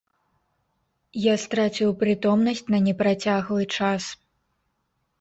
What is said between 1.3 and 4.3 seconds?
страціў прытомнасць на непрацяглы час.